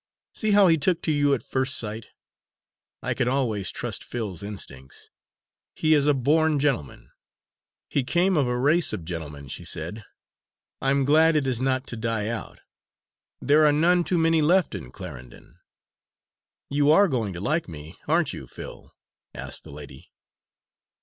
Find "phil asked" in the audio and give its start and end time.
18.47-19.63